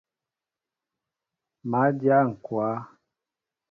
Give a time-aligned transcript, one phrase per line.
[1.69, 2.65] Má dyá ŋkwă.